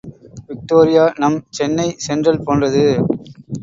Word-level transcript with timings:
Victoria 0.47 1.03
நம் 1.19 1.37
Chennai 1.49 1.87
Central 2.07 2.43
போன்றது. 2.43 2.85